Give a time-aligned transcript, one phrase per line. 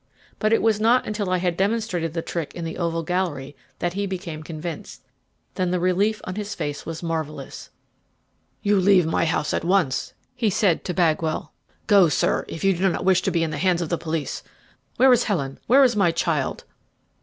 [0.39, 3.93] But it was not until I had demonstrated the trick in the oval gallery that
[3.93, 5.03] he became convinced;
[5.53, 7.69] then the relief on his face was marvellous.
[8.63, 11.53] "You leave my house at once," he said to Bagwell;
[11.85, 14.41] "go, sir, if you do not wish to be in the hands of the police.
[14.97, 15.59] Where is Helen?
[15.67, 16.63] where is my child?"